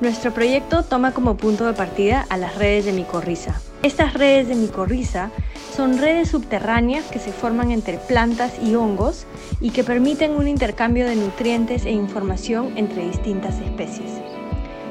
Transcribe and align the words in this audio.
Nuestro 0.00 0.32
proyecto 0.32 0.82
toma 0.82 1.12
como 1.12 1.36
punto 1.36 1.66
de 1.66 1.74
partida 1.74 2.24
a 2.30 2.38
las 2.38 2.56
redes 2.56 2.86
de 2.86 2.92
micorriza. 2.92 3.60
Estas 3.82 4.14
redes 4.14 4.48
de 4.48 4.54
micorriza 4.54 5.30
son 5.76 5.98
redes 5.98 6.30
subterráneas 6.30 7.04
que 7.04 7.18
se 7.18 7.32
forman 7.32 7.70
entre 7.70 7.98
plantas 7.98 8.54
y 8.62 8.74
hongos 8.76 9.26
y 9.60 9.70
que 9.70 9.84
permiten 9.84 10.32
un 10.32 10.48
intercambio 10.48 11.06
de 11.06 11.16
nutrientes 11.16 11.84
e 11.84 11.90
información 11.90 12.72
entre 12.76 13.06
distintas 13.08 13.60
especies. 13.60 14.10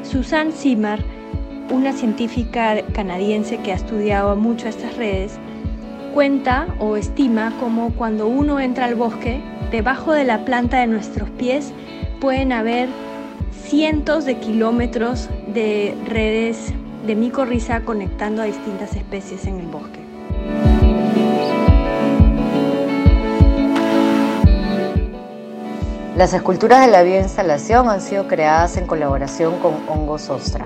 Susan 0.03 0.51
Simar, 0.51 1.03
una 1.71 1.91
científica 1.91 2.79
canadiense 2.93 3.57
que 3.57 3.71
ha 3.71 3.77
estudiado 3.77 4.35
mucho 4.35 4.67
estas 4.67 4.95
redes, 4.95 5.39
cuenta 6.13 6.67
o 6.77 6.97
estima 6.97 7.51
como 7.59 7.95
cuando 7.95 8.27
uno 8.27 8.59
entra 8.59 8.85
al 8.85 8.93
bosque, 8.93 9.41
debajo 9.71 10.11
de 10.11 10.25
la 10.25 10.45
planta 10.45 10.81
de 10.81 10.87
nuestros 10.87 11.31
pies 11.31 11.73
pueden 12.19 12.51
haber 12.51 12.89
cientos 13.69 14.25
de 14.25 14.39
kilómetros 14.39 15.29
de 15.53 15.95
redes 16.07 16.73
de 17.05 17.15
micorriza 17.15 17.81
conectando 17.81 18.41
a 18.41 18.45
distintas 18.45 18.95
especies 18.95 19.45
en 19.45 19.59
el 19.59 19.67
bosque. 19.67 19.99
Las 26.17 26.33
esculturas 26.33 26.83
de 26.83 26.91
la 26.91 27.03
bioinstalación 27.03 27.89
han 27.89 28.01
sido 28.01 28.27
creadas 28.27 28.75
en 28.75 28.87
colaboración 28.87 29.59
con 29.59 29.75
Hongos 29.87 30.31
Ostra. 30.31 30.65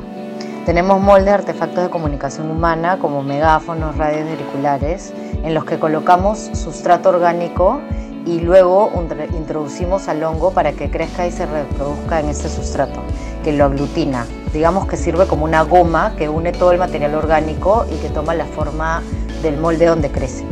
Tenemos 0.65 1.01
moldes 1.01 1.25
de 1.25 1.31
artefactos 1.31 1.83
de 1.83 1.89
comunicación 1.89 2.49
humana 2.49 2.99
como 2.99 3.21
megáfonos, 3.21 3.97
radios 3.97 4.29
auriculares, 4.29 5.13
en 5.43 5.53
los 5.53 5.65
que 5.65 5.77
colocamos 5.77 6.39
sustrato 6.53 7.09
orgánico 7.09 7.81
y 8.25 8.39
luego 8.39 8.91
introducimos 9.37 10.07
al 10.07 10.23
hongo 10.23 10.51
para 10.51 10.73
que 10.73 10.89
crezca 10.89 11.27
y 11.27 11.31
se 11.31 11.45
reproduzca 11.45 12.19
en 12.19 12.29
ese 12.29 12.49
sustrato, 12.49 13.01
que 13.43 13.51
lo 13.51 13.65
aglutina. 13.65 14.25
Digamos 14.53 14.87
que 14.87 14.97
sirve 14.97 15.25
como 15.27 15.45
una 15.45 15.63
goma 15.63 16.15
que 16.17 16.29
une 16.29 16.51
todo 16.51 16.71
el 16.71 16.77
material 16.77 17.15
orgánico 17.15 17.85
y 17.91 17.95
que 17.97 18.09
toma 18.09 18.33
la 18.33 18.45
forma 18.45 19.01
del 19.41 19.57
molde 19.57 19.85
donde 19.85 20.09
crece. 20.09 20.45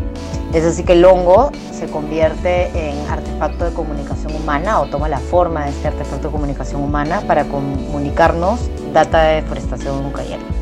Es 0.53 0.65
así 0.65 0.83
que 0.83 0.93
el 0.93 1.05
hongo 1.05 1.51
se 1.71 1.87
convierte 1.87 2.69
en 2.73 3.09
artefacto 3.09 3.63
de 3.63 3.73
comunicación 3.73 4.35
humana 4.35 4.81
o 4.81 4.87
toma 4.87 5.07
la 5.07 5.19
forma 5.19 5.63
de 5.63 5.69
este 5.69 5.87
artefacto 5.87 6.27
de 6.27 6.31
comunicación 6.33 6.83
humana 6.83 7.21
para 7.21 7.45
comunicarnos 7.45 8.69
data 8.91 9.21
de 9.23 9.35
deforestación 9.35 10.03
nuclear. 10.03 10.60